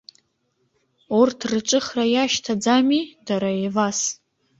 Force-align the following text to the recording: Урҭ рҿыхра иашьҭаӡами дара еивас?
Урҭ 1.19 1.39
рҿыхра 1.51 2.05
иашьҭаӡами 2.13 3.01
дара 3.27 3.49
еивас? 3.59 3.99